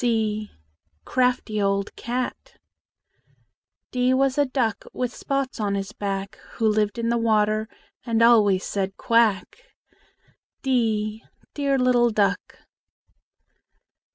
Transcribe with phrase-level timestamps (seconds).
[0.03, 0.49] c
[1.05, 2.57] Crafty old cat!
[3.91, 7.69] D was a duck With spots on his back, Who lived in the water,
[8.03, 9.57] And always said "Quack!"
[10.63, 11.21] d
[11.53, 12.57] Dear little duck!